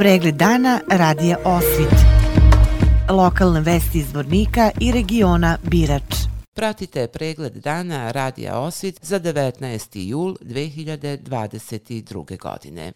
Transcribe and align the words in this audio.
Pregled 0.00 0.34
dana 0.34 0.80
radija 0.90 1.36
Osvit. 1.44 1.94
Lokalne 3.10 3.60
vesti 3.60 3.98
iz 3.98 4.12
Vornika 4.14 4.70
i 4.80 4.92
regiona 4.92 5.58
Birač. 5.62 6.14
Pratite 6.54 7.06
pregled 7.06 7.52
dana 7.52 8.10
radija 8.10 8.58
Osvit 8.58 8.98
za 9.02 9.20
19. 9.20 10.08
jul 10.08 10.36
2022. 10.40 12.38
godine. 12.38 12.92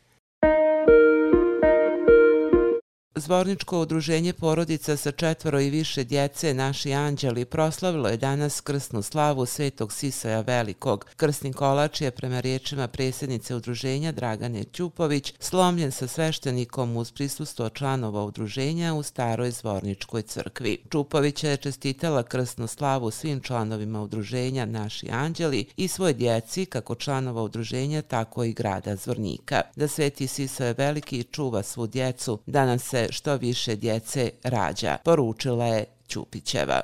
Zvorničko 3.16 3.80
udruženje 3.80 4.32
porodica 4.32 4.96
sa 4.96 5.12
četvoro 5.12 5.60
i 5.60 5.70
više 5.70 6.04
djece 6.04 6.54
Naši 6.54 6.92
anđeli 6.92 7.44
proslavilo 7.44 8.08
je 8.08 8.16
danas 8.16 8.60
krsnu 8.60 9.02
slavu 9.02 9.46
Svetog 9.46 9.92
Sisaja 9.92 10.40
Velikog. 10.40 11.06
Krsni 11.16 11.52
kolač 11.52 12.00
je 12.00 12.10
prema 12.10 12.40
riječima 12.40 12.88
presjednice 12.88 13.54
udruženja 13.54 14.12
Dragane 14.12 14.64
Ćupović 14.64 15.34
slomljen 15.38 15.92
sa 15.92 16.06
sveštenikom 16.06 16.96
uz 16.96 17.12
prisustvo 17.12 17.68
članova 17.68 18.24
udruženja 18.24 18.94
u 18.94 19.02
staroj 19.02 19.50
Zvorničkoj 19.50 20.22
crkvi. 20.22 20.78
Čupović 20.90 21.44
je 21.44 21.56
čestitala 21.56 22.22
krsnu 22.22 22.66
slavu 22.66 23.10
svim 23.10 23.40
članovima 23.40 24.02
udruženja 24.02 24.66
Naši 24.66 25.10
anđeli 25.10 25.66
i 25.76 25.88
svoje 25.88 26.12
djeci 26.12 26.66
kako 26.66 26.94
članova 26.94 27.42
udruženja 27.42 28.02
tako 28.02 28.44
i 28.44 28.52
grada 28.52 28.96
Zvornika. 28.96 29.60
Da 29.76 29.88
Sveti 29.88 30.26
Sisaje 30.26 30.74
Veliki 30.78 31.24
čuva 31.24 31.62
svu 31.62 31.86
djecu, 31.86 32.38
danas 32.46 32.82
se 32.82 33.03
se 33.06 33.12
što 33.12 33.36
više 33.36 33.76
djece 33.76 34.30
rađa, 34.44 34.96
poručila 35.04 35.66
je 35.66 35.84
Ćupićeva. 36.08 36.80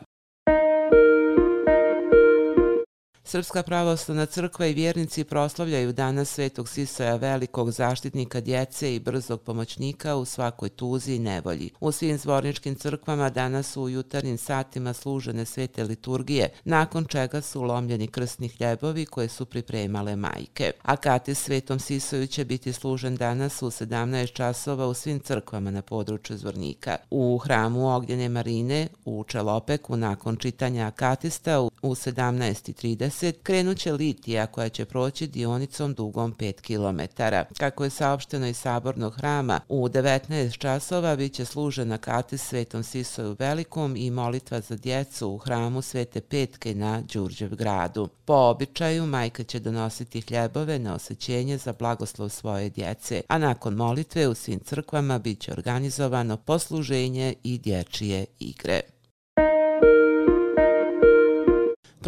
Srpska 3.30 3.62
pravoslavna 3.62 4.26
crkva 4.26 4.66
i 4.66 4.74
vjernici 4.74 5.24
proslavljaju 5.24 5.92
danas 5.92 6.30
Svetog 6.30 6.68
Sisaja 6.68 7.16
velikog 7.16 7.70
zaštitnika 7.70 8.40
djece 8.40 8.94
i 8.94 9.00
brzog 9.00 9.40
pomoćnika 9.40 10.16
u 10.16 10.24
svakoj 10.24 10.68
tuzi 10.68 11.14
i 11.14 11.18
nevolji. 11.18 11.70
U 11.80 11.92
svim 11.92 12.18
zvorničkim 12.18 12.74
crkvama 12.74 13.30
danas 13.30 13.72
su 13.72 13.82
u 13.82 13.88
jutarnjim 13.88 14.38
satima 14.38 14.92
služene 14.92 15.44
svete 15.44 15.84
liturgije, 15.84 16.48
nakon 16.64 17.04
čega 17.04 17.40
su 17.40 17.62
lomljeni 17.62 18.06
krstni 18.06 18.48
hljebovi 18.48 19.06
koje 19.06 19.28
su 19.28 19.44
pripremale 19.44 20.16
majke. 20.16 20.70
A 20.82 20.96
kate 20.96 21.34
Svetom 21.34 21.78
Sisaju 21.78 22.26
će 22.26 22.44
biti 22.44 22.72
služen 22.72 23.16
danas 23.16 23.62
u 23.62 23.66
17 23.66 24.32
časova 24.32 24.86
u 24.86 24.94
svim 24.94 25.20
crkvama 25.20 25.70
na 25.70 25.82
području 25.82 26.36
zvornika. 26.36 26.96
U 27.10 27.38
hramu 27.38 27.96
Ognjene 27.96 28.28
Marine 28.28 28.88
u 29.04 29.24
Čelopeku 29.24 29.96
nakon 29.96 30.36
čitanja 30.36 30.86
akatista 30.86 31.60
u 31.60 31.70
17.30 31.82 33.19
2020 33.20 33.32
krenuće 33.42 33.92
litija 33.92 34.46
koja 34.46 34.68
će 34.68 34.84
proći 34.84 35.26
dionicom 35.26 35.94
dugom 35.94 36.34
5 36.34 36.52
km. 36.60 37.22
Kako 37.58 37.84
je 37.84 37.90
saopšteno 37.90 38.46
iz 38.46 38.56
sabornog 38.56 39.14
hrama, 39.14 39.60
u 39.68 39.88
19 39.88 40.58
časova 40.58 41.16
bit 41.16 41.32
će 41.32 41.44
služena 41.44 41.98
kate 41.98 42.38
Svetom 42.38 42.82
Sisoju 42.82 43.36
Velikom 43.38 43.96
i 43.96 44.10
molitva 44.10 44.60
za 44.60 44.76
djecu 44.76 45.28
u 45.28 45.38
hramu 45.38 45.82
Svete 45.82 46.20
Petke 46.20 46.74
na 46.74 47.00
Đurđev 47.12 47.56
gradu. 47.56 48.08
Po 48.24 48.34
običaju, 48.34 49.06
majka 49.06 49.44
će 49.44 49.60
donositi 49.60 50.20
hljebove 50.20 50.78
na 50.78 50.94
osjećenje 50.94 51.58
za 51.58 51.72
blagoslov 51.72 52.28
svoje 52.28 52.70
djece, 52.70 53.22
a 53.28 53.38
nakon 53.38 53.74
molitve 53.74 54.28
u 54.28 54.34
svim 54.34 54.60
crkvama 54.60 55.18
bit 55.18 55.40
će 55.40 55.52
organizovano 55.52 56.36
posluženje 56.36 57.34
i 57.42 57.58
dječije 57.58 58.26
igre. 58.38 58.80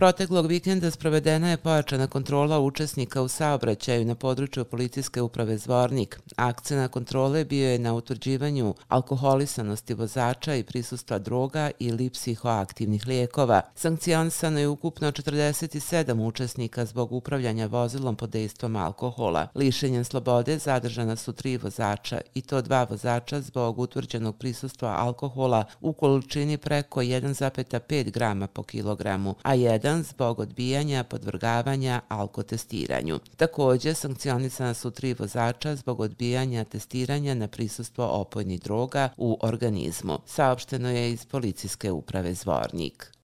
Proteklog 0.03 0.47
vikenda 0.47 0.91
sprovedena 0.91 1.50
je 1.50 1.56
pojačana 1.56 2.06
kontrola 2.06 2.58
učesnika 2.61 3.22
u 3.22 3.28
saobraćaju 3.28 4.05
na 4.05 4.14
području 4.14 4.64
policijske 4.64 5.22
uprave 5.22 5.58
Zvornik. 5.58 6.20
Akcija 6.36 6.80
na 6.80 6.88
kontrole 6.88 7.44
bio 7.44 7.69
je 7.69 7.78
na 7.78 7.94
utvrđivanju 7.94 8.75
alkoholisanosti 8.88 9.94
vozača 9.94 10.55
i 10.55 10.62
prisustva 10.62 11.19
droga 11.19 11.70
ili 11.78 12.11
psihoaktivnih 12.11 13.06
lijekova. 13.06 13.61
Sankcionisano 13.74 14.58
je 14.58 14.68
ukupno 14.68 15.12
47 15.12 16.27
učesnika 16.27 16.84
zbog 16.84 17.12
upravljanja 17.12 17.67
vozilom 17.67 18.17
pod 18.17 18.30
dejstvom 18.30 18.77
alkohola. 18.77 19.48
Lišenjem 19.55 20.05
slobode 20.05 20.58
zadržana 20.58 21.17
su 21.17 21.33
tri 21.33 21.56
vozača 21.56 22.20
i 22.35 22.40
to 22.40 22.62
dva 22.62 22.86
vozača 22.90 23.40
zbog 23.40 23.79
utvrđenog 23.79 24.36
prisustva 24.36 24.96
alkohola 24.98 25.64
u 25.80 25.92
količini 25.92 26.58
preko 26.58 27.01
1,5 27.01 28.11
grama 28.11 28.46
po 28.46 28.62
kilogramu, 28.62 29.35
a 29.42 29.55
jedan 29.55 29.92
jedan 29.92 30.02
zbog 30.02 30.39
odbijanja 30.39 31.05
podvrgavanja 31.05 32.01
alkotestiranju. 32.08 33.18
Također, 33.36 33.95
sankcionisana 33.95 34.74
su 34.74 34.90
tri 34.90 35.14
vozača 35.14 35.77
zbog 35.77 36.01
odbijanja 36.01 36.21
testiranja 36.64 37.34
na 37.34 37.48
prisustvo 37.48 38.06
opojnih 38.06 38.60
droga 38.60 39.08
u 39.16 39.38
organizmu. 39.42 40.18
Saopšteno 40.27 40.90
je 40.90 41.12
iz 41.12 41.27
policijske 41.27 41.92
uprave 41.92 42.34
Zvornik. 42.34 43.21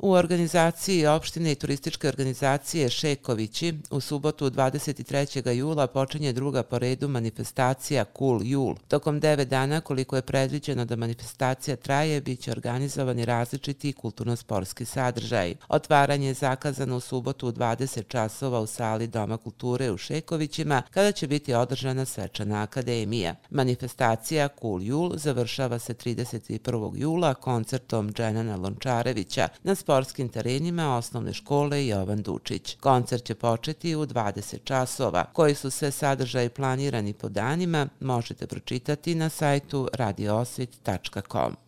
U 0.00 0.12
organizaciji 0.12 1.06
opštine 1.06 1.52
i 1.52 1.54
turističke 1.54 2.08
organizacije 2.08 2.88
Šekovići 2.88 3.74
u 3.90 4.00
subotu 4.00 4.50
23. 4.50 5.50
jula 5.50 5.86
počinje 5.86 6.32
druga 6.32 6.62
po 6.62 6.78
redu 6.78 7.08
manifestacija 7.08 8.04
Cool 8.18 8.40
Jul. 8.44 8.74
Tokom 8.88 9.20
devet 9.20 9.48
dana 9.48 9.80
koliko 9.80 10.16
je 10.16 10.22
predviđeno 10.22 10.84
da 10.84 10.96
manifestacija 10.96 11.76
traje, 11.76 12.20
bit 12.20 12.40
će 12.40 12.50
organizovani 12.50 13.24
različiti 13.24 13.92
kulturno-sporski 13.92 14.84
sadržaj. 14.84 15.54
Otvaranje 15.68 16.26
je 16.26 16.34
zakazano 16.34 16.96
u 16.96 17.00
subotu 17.00 17.48
u 17.48 17.52
20 17.52 18.08
časova 18.08 18.60
u 18.60 18.66
sali 18.66 19.06
Doma 19.06 19.36
kulture 19.36 19.90
u 19.90 19.98
Šekovićima 19.98 20.82
kada 20.90 21.12
će 21.12 21.26
biti 21.26 21.54
održana 21.54 22.04
svečana 22.04 22.62
akademija. 22.62 23.34
Manifestacija 23.50 24.48
Cool 24.60 24.82
Jul 24.82 25.16
završava 25.16 25.78
se 25.78 25.94
31. 25.94 26.92
jula 26.96 27.34
koncertom 27.34 28.12
Dženana 28.12 28.56
Lončarevića 28.56 29.48
na 29.62 29.74
sportskim 29.88 30.28
terenima 30.28 30.96
osnovne 30.96 31.32
škole 31.32 31.86
Jovan 31.86 32.22
Dučić. 32.22 32.76
Koncert 32.80 33.24
će 33.24 33.34
početi 33.34 33.96
u 33.96 34.06
20 34.06 34.64
časova. 34.64 35.24
Koji 35.32 35.54
su 35.54 35.70
sve 35.70 35.90
sadržaji 35.90 36.48
planirani 36.48 37.12
po 37.12 37.28
danima 37.28 37.88
možete 38.00 38.46
pročitati 38.46 39.14
na 39.14 39.28
sajtu 39.28 39.88
radioosvit.com. 39.92 41.67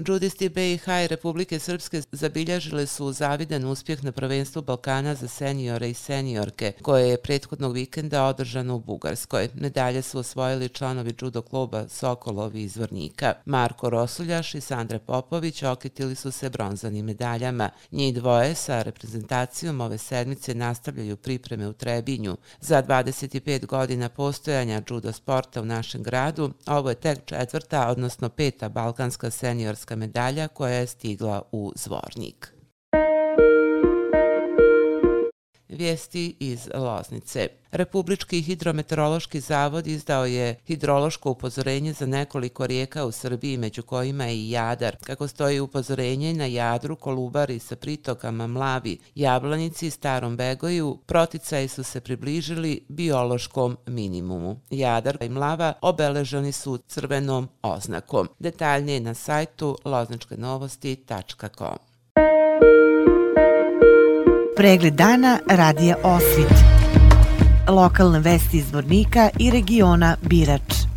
Džudisti 0.00 0.48
BiH 0.48 0.88
i 1.04 1.08
Republike 1.08 1.58
Srpske 1.58 2.02
zabilježile 2.12 2.86
su 2.86 3.12
zavidan 3.12 3.64
uspjeh 3.64 4.04
na 4.04 4.12
prvenstvu 4.12 4.62
Balkana 4.62 5.14
za 5.14 5.28
seniore 5.28 5.90
i 5.90 5.94
senjorke, 5.94 6.72
koje 6.82 7.08
je 7.08 7.22
prethodnog 7.22 7.72
vikenda 7.72 8.24
održano 8.24 8.74
u 8.74 8.80
Bugarskoj. 8.80 9.48
Medalje 9.54 10.02
su 10.02 10.18
osvojili 10.18 10.68
članovi 10.68 11.14
judo 11.20 11.42
kluba 11.42 11.88
Sokolovi 11.88 12.62
iz 12.62 12.76
Vrnika. 12.76 13.34
Marko 13.44 13.90
Rosuljaš 13.90 14.54
i 14.54 14.60
Sandra 14.60 14.98
Popović 14.98 15.62
okitili 15.62 16.14
su 16.14 16.30
se 16.30 16.50
bronzanim 16.50 17.06
medaljama. 17.06 17.70
Njih 17.92 18.14
dvoje 18.14 18.54
sa 18.54 18.82
reprezentacijom 18.82 19.80
ove 19.80 19.98
sedmice 19.98 20.54
nastavljaju 20.54 21.16
pripreme 21.16 21.68
u 21.68 21.72
Trebinju. 21.72 22.36
Za 22.60 22.82
25 22.82 23.66
godina 23.66 24.08
postojanja 24.08 24.82
judo 24.90 25.12
sporta 25.12 25.62
u 25.62 25.64
našem 25.64 26.02
gradu, 26.02 26.52
ovo 26.66 26.88
je 26.88 26.94
tek 26.94 27.24
četvrta, 27.24 27.88
odnosno 27.88 28.28
peta 28.28 28.68
balkanska 28.68 29.30
senjorska 29.30 29.83
olimpijska 29.84 29.96
medalja 29.96 30.48
koja 30.48 30.74
je 30.74 30.86
stigla 30.86 31.42
u 31.52 31.72
Zvornik. 31.76 32.53
Vijesti 35.74 36.36
iz 36.40 36.68
Loznice. 36.74 37.48
Republički 37.70 38.42
hidrometeorološki 38.42 39.40
zavod 39.40 39.86
izdao 39.86 40.26
je 40.26 40.56
hidrološko 40.66 41.30
upozorenje 41.30 41.92
za 41.92 42.06
nekoliko 42.06 42.66
rijeka 42.66 43.04
u 43.04 43.12
Srbiji, 43.12 43.56
među 43.56 43.82
kojima 43.82 44.24
je 44.24 44.36
i 44.36 44.50
Jadar. 44.50 44.96
Kako 45.04 45.28
stoji 45.28 45.60
upozorenje 45.60 46.34
na 46.34 46.46
Jadru, 46.46 46.96
Kolubari 46.96 47.58
sa 47.58 47.76
pritokama 47.76 48.46
Mlavi, 48.46 48.98
Jablanici 49.14 49.86
i 49.86 49.90
Starom 49.90 50.36
Begoju, 50.36 50.98
proticaji 51.06 51.68
su 51.68 51.82
se 51.82 52.00
približili 52.00 52.80
biološkom 52.88 53.76
minimumu. 53.86 54.60
Jadar 54.70 55.18
i 55.20 55.28
Mlava 55.28 55.72
obeleženi 55.80 56.52
su 56.52 56.78
crvenom 56.78 57.48
oznakom. 57.62 58.28
Detaljnije 58.38 59.00
na 59.00 59.14
sajtu 59.14 59.78
loznačkenovosti.com. 59.84 61.93
Pregled 64.64 64.94
dana 64.94 65.38
radija 65.48 65.96
Osvit. 66.02 66.52
Lokalne 67.68 68.18
vesti 68.18 68.56
iz 68.56 68.72
Vornika 68.72 69.28
i 69.38 69.50
regiona 69.50 70.16
Birač. 70.22 70.93